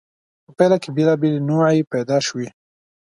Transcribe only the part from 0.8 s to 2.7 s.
کې بېلابېلې نوعې پیدا شوې.